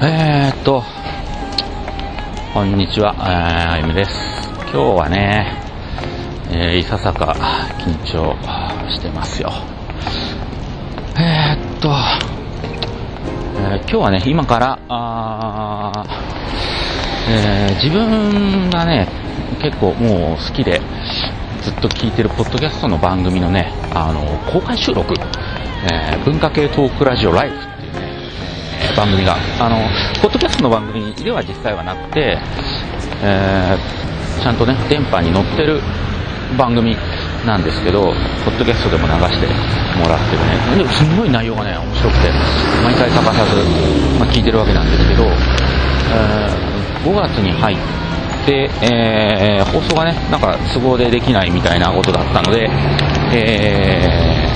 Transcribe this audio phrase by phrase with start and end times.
[0.00, 0.84] えー、っと、
[2.54, 3.16] こんにちは、
[3.72, 4.12] あゆみです。
[4.70, 5.60] 今日はね、
[6.52, 7.34] えー、いささか
[7.80, 8.36] 緊張
[8.92, 9.50] してますよ。
[11.18, 11.88] えー、っと、
[13.58, 16.04] え、今日はね、今から、あ
[17.28, 19.08] え、自分がね、
[19.60, 20.80] 結構もう好きで、
[21.62, 24.20] ずっと聞いてるポッドキャストの番組のね、あの、
[24.52, 25.12] 公開収録、
[25.90, 27.77] え、文化系トークラジオライフ、
[28.98, 29.78] 番組が、あの、
[30.20, 32.36] ポッドキャストの番組では実際はなくて、
[33.22, 35.80] えー、ちゃんとね、電波に乗ってる
[36.58, 36.96] 番組
[37.46, 38.12] なんですけど、
[38.44, 39.46] ポッドキャストでも流して
[40.02, 40.78] もらってるね。
[40.78, 42.32] でもすんごい内容がね、面白くて、
[42.82, 43.54] 毎回欠かさず、
[44.18, 47.76] まあ、聞いてるわけなんですけど、えー、5月に入っ
[48.46, 52.68] て、えー、放送がね、なんか都合でできないみたいなことだったので、
[53.32, 54.48] え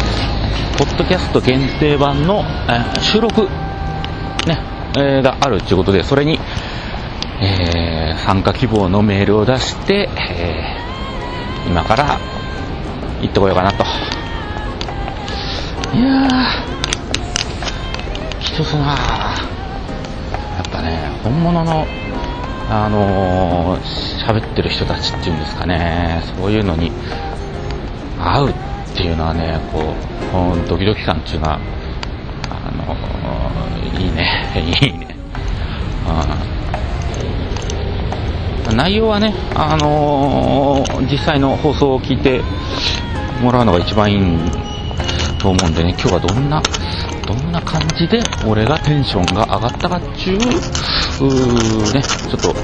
[0.75, 3.47] ー、ポッドキャスト限定版の、え、収録、
[4.47, 4.59] ね、
[4.97, 6.39] えー、があるということで、それに、
[7.41, 12.19] えー、参加希望のメールを出して、えー、今から
[13.21, 13.85] 行ってこようかなと。
[15.95, 16.73] いやー、
[18.41, 18.87] 人そな
[20.57, 21.87] やっぱね、本物の、
[22.71, 26.91] あのー、喋ってる人たちっていうんですかね、そういうのに
[28.19, 28.55] 会うっ
[28.95, 31.61] ていうのはね、こう、ドキドキ感っていうのは、
[32.51, 32.97] あのー、
[33.99, 35.13] いいね、いいね。
[38.75, 42.43] 内容はね、あのー、実際の放送を聞いて
[43.43, 44.21] もらうのが一番いい
[45.39, 46.63] と思うんでね、今日はどんな、
[47.27, 52.55] どんな感じで俺がテンションが上がったかっちゅう、うね、ちょっと、こ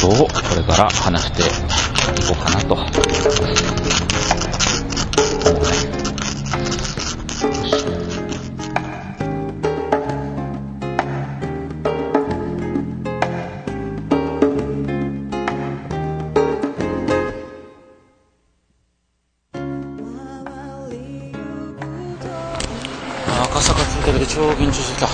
[0.00, 4.03] とをこれから話していこうかなと。
[23.54, 23.78] 赤坂
[24.26, 25.06] 超緊張してきた。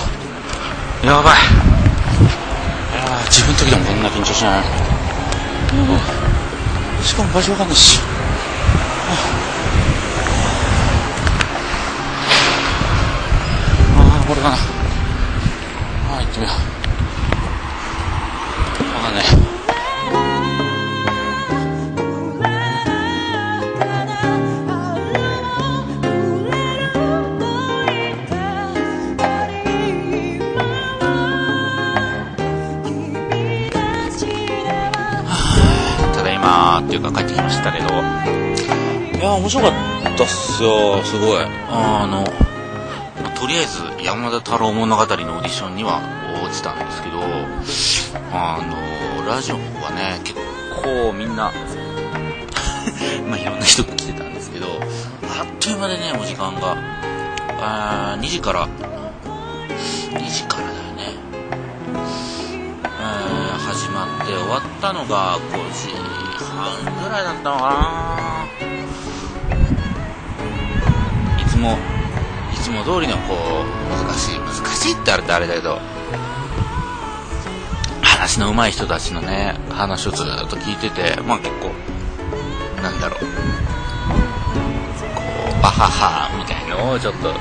[1.07, 1.37] やばい。
[1.37, 1.45] い
[2.95, 4.63] や自分の時でもこんな緊張しない。
[7.03, 7.99] しかも場所わかんないし。
[13.95, 14.55] ああ、これかな。
[14.55, 16.51] ああ、行ってみよ
[18.91, 18.95] う。
[18.95, 19.50] わかんない。
[39.41, 39.71] 面白かっ
[40.17, 41.43] たっすよ、すごい。
[41.67, 42.23] あの、
[43.33, 45.99] とりあえず山田太郎物語のオーディションには
[46.45, 47.17] 落ちたんですけど、
[48.31, 50.39] あの、ラジオはね、結
[50.83, 51.51] 構みんな、
[53.27, 56.77] まあいろんな人が来てたんですけど、あっという間でね、もう時間が、
[57.59, 61.15] あ2時から、2時からだよね。
[62.85, 65.95] えー始まって終わったのが5時
[66.37, 68.30] 半ぐらいだったのかな
[71.61, 71.77] も
[72.51, 75.79] いつも通りのこう難しい難しいってあれってあれだけど
[78.01, 81.71] 話の上手い人たちのね話をずっと聞いててまあ結構
[82.81, 83.25] なんだろうこ
[85.59, 87.33] うバハハみたいのをちょっと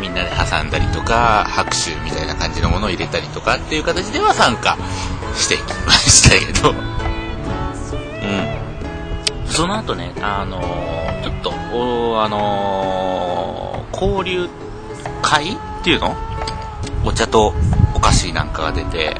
[0.00, 4.76] みんなで挟んだりとか拍手みたいな感じのものを入れたりとかっていう形では参加
[5.34, 8.67] してきましたけど、うん。
[9.58, 11.50] その後ね、あのーちょっと、
[12.22, 14.48] あのー交流
[15.20, 16.14] 会っていうの？
[17.04, 17.52] お茶と
[17.92, 19.16] お菓子なんかが出て、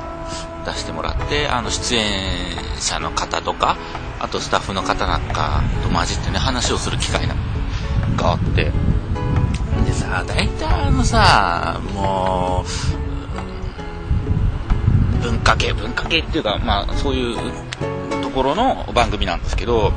[0.65, 3.77] 出してもらって、あの、出演者の方とか、
[4.21, 7.35] あとスタッフの方なんかと混じってね、話をする機会が
[8.31, 8.71] あって、
[9.87, 12.65] でさ、大体あのさ、も
[15.19, 17.37] う、文化系、文化系っていうか、まあ、そういう
[18.23, 19.93] ところの番組なんですけど、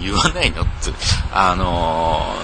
[0.00, 0.94] 言わないのっつう、
[1.32, 2.34] あの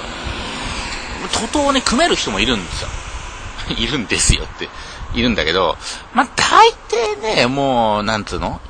[1.29, 2.88] ー、徒党をね、組める人もいるんですよ。
[3.76, 4.69] いるんですよって、
[5.14, 5.76] いるんだけど、
[6.14, 8.61] まあ、大抵ね、もう、なんつうの？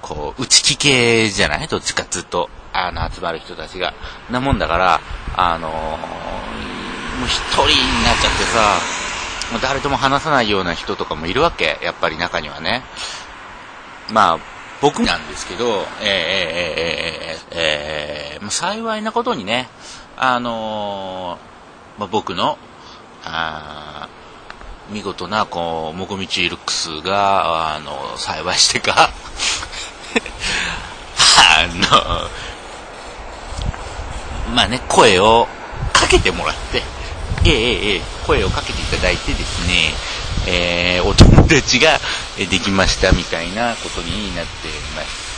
[0.00, 1.68] こう、内気系じゃない？
[1.68, 3.94] どっちかっつうと、あの、集まる人たちが。
[4.30, 5.00] なもんだから、
[5.36, 5.72] あのー
[7.20, 8.80] もう一人になっちゃってさ、
[9.52, 11.78] もう誰とも話さないような人とかもいるわけ。
[11.82, 12.82] やっぱり中にはね。
[14.10, 14.38] まあ、
[14.82, 19.68] 僕なんですけど、えー、えー、えー、えー、え、幸いなことにね、
[20.16, 22.58] あのーまあ、僕の、
[23.24, 24.08] あ
[24.90, 29.10] 見事な、こう、もこみちルックスが、あの、幸いしてか、
[31.38, 31.66] あ
[34.48, 35.46] の、まあね、声を
[35.92, 36.82] かけてもらって、
[37.46, 39.94] ええええ、声をかけていただいてですね、
[40.46, 41.98] えー、お友達が
[42.36, 45.32] できましたみたいなことになってます。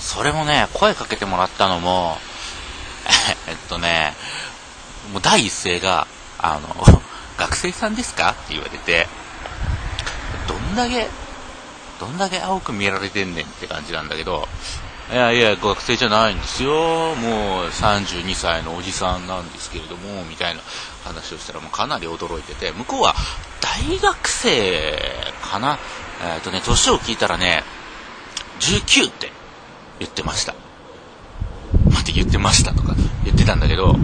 [0.00, 2.18] それもね、声かけてもらったのも、
[3.46, 4.14] えっとね、
[5.12, 6.06] もう第一声が、
[6.38, 7.02] あの、
[7.36, 9.06] 学生さんですかって言われて、
[10.46, 11.08] どんだけ、
[12.00, 14.48] どんだけ青く見られてんねんって感じなんだけど、
[15.10, 16.70] いやいや、学生じゃないんですよ。
[16.70, 20.60] もう32歳のおじさんなんですけれども、みたいな
[21.02, 23.14] 話をしたらもうかなり驚いてて、向こうは
[23.62, 24.92] 大学生
[25.40, 25.78] かな
[26.22, 27.62] えっ、ー、とね、年を聞いたらね、
[28.60, 29.32] 19って
[29.98, 30.54] 言ってました。
[31.86, 32.94] 待って言ってましたとか
[33.24, 33.96] 言ってたんだけど、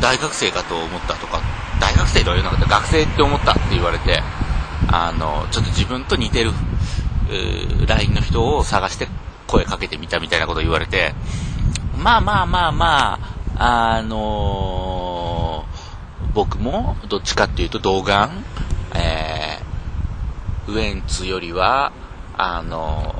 [0.00, 1.42] 大学生かと思ったとか、
[1.80, 4.22] 大学生とは言わなかった、学生って思ったって言われて、
[4.90, 6.52] あの、ちょっと自分と似てる、
[7.86, 9.06] LINE の人を探して
[9.50, 11.12] 声かけてみたみたいなこと言われて、
[11.98, 13.18] まあまあまあま
[13.56, 18.30] あ、あのー、僕もどっちかっていうと童顔、
[18.94, 21.92] えー、ウエンツよりは、
[22.36, 23.14] あの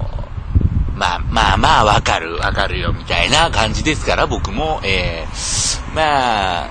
[0.95, 6.69] ー、まあまあまあわかるわかるよみたいな感じですから僕も、えー、まあ、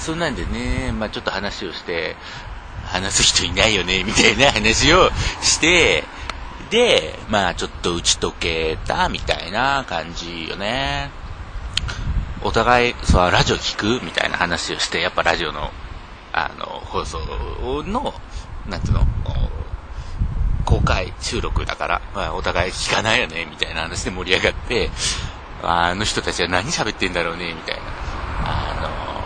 [0.00, 2.16] そんなんでね、まあちょっと話をして、
[2.86, 5.10] 話す人いないよね、みたいな話を
[5.42, 6.04] して、
[6.70, 11.10] で、まあちょっと打ち解けたみたいな感じよね。
[12.42, 15.70] お互い、そう、ラジオ聞くみたいな話をして、やっぱラジオの、
[16.32, 17.18] あの、放送
[17.86, 18.14] の、
[18.68, 19.06] なんていうの、
[20.64, 24.90] 公開収録だから、まあ、お互い聞かないよね、みたいな話で盛り上がって、
[25.62, 27.82] あの人たちは何喋ってんだろうね、みたいな。
[28.44, 29.24] あ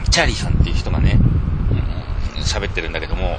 [0.00, 1.18] の、チャーリーさんっていう人がね、
[2.42, 3.38] 喋、うん、ってるんだけども、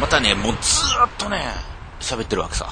[0.00, 1.46] またね、もうずーっとね、
[2.00, 2.68] 喋ってるわけさ。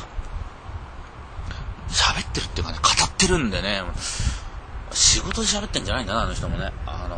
[1.88, 3.82] 喋ってるっていうかね、語ってるんでね、
[4.92, 6.72] 仕事で喋ってんじゃないんだな、あの人もね。
[6.86, 7.08] あ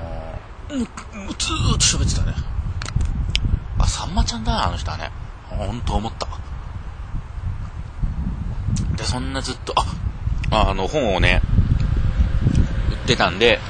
[0.70, 2.34] のー、もうずーっと喋ってたね。
[3.78, 5.10] あ、さんまちゃんだな、あの人はね。
[5.48, 6.26] ほんと思った。
[8.96, 9.74] で、そんなずっと、
[10.50, 11.42] あ、あの、本をね、
[12.90, 13.60] 売ってたんで、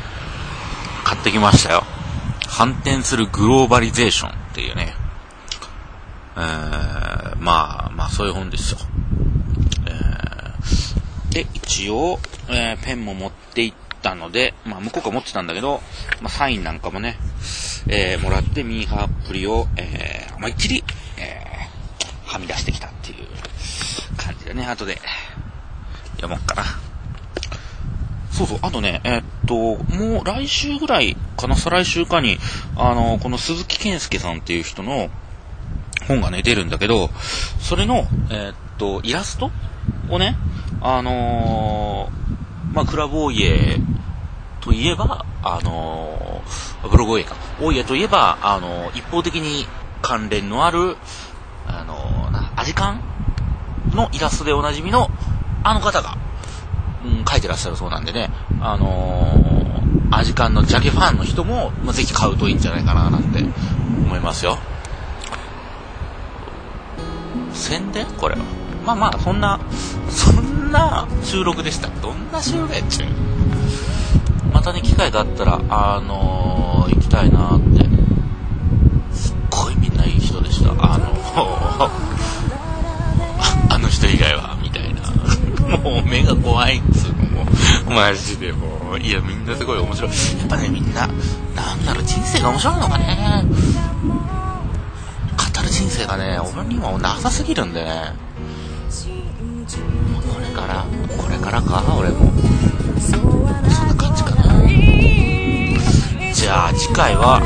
[1.04, 1.84] 買ってきましたよ。
[2.48, 4.93] 反転するグローバリゼーションっていうね、
[6.36, 8.78] えー、まあ、まあそういう本ですよ。
[9.86, 15.80] えー、で、一応、えー、ペンも持って行ったので、まあ向こうから持ってたんだけど、
[16.20, 17.16] まあサインなんかもね、
[17.86, 20.82] えー、もらってミーハーアプリを、えー、思いっきり、
[21.18, 23.26] えー、はみ出してきたっていう
[24.16, 24.98] 感じでね、後で
[26.16, 26.64] 読もうかな。
[28.32, 29.54] そうそう、あとね、えー、っと、
[29.94, 32.38] もう来週ぐらいかな、再来週かに、
[32.76, 35.08] あの、この鈴木健介さんっていう人の、
[36.06, 37.10] 本がね、出るんだけど、
[37.60, 39.50] それの、えー、っと、イラスト
[40.08, 40.36] をね、
[40.80, 43.78] あのー、まあ、クラブオイエ
[44.60, 47.36] といえば、あのー、ブログオイエか。
[47.60, 49.66] オイエといえば、あのー、一方的に
[50.02, 50.96] 関連のある、
[51.66, 53.00] あのな、アジカン
[53.94, 55.10] のイラストでおなじみの、
[55.62, 56.16] あの方が、
[57.04, 58.30] うん、書いてらっしゃるそうなんでね、
[58.60, 59.44] あの、
[60.10, 64.58] アジカンのジャケファンの人も、まあ、ぜひ買うといいんじゃないかな、なんて思いますよ。
[67.54, 68.06] 宣伝？
[68.18, 68.42] これは。
[68.84, 69.58] まあまあ、そんな、
[70.10, 71.88] そんな収録でした。
[72.02, 73.08] どんな収録やっちゅう。
[74.52, 77.84] またね、機会があったら、あのー、行きたいなって。
[79.12, 80.70] すっごいみんないい人でした。
[80.70, 81.08] あの
[83.70, 85.78] あの人以外は、みたいな。
[85.78, 87.46] もう目が怖いんですよ、も。
[87.94, 89.00] マジでもう。
[89.00, 90.10] いや、みんなすごい面白い。
[90.10, 91.08] やっぱね、みんな、
[91.56, 93.44] なんだろう、人生が面白いのかね。
[95.94, 98.12] 人生がね、俺にはなさすぎるんでね。
[100.32, 100.84] これから、
[101.16, 102.32] これからか、俺も。
[102.98, 103.44] そん
[103.86, 104.42] な感じかな。
[106.34, 107.40] じゃあ、次回は、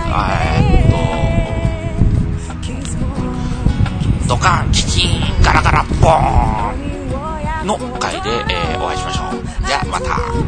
[0.49, 0.89] えー、
[4.23, 9.67] っと、ドカン、キキン、ガラガラ、ボーンの回で、えー、お会いしましょう。
[9.67, 10.48] じゃあ、また。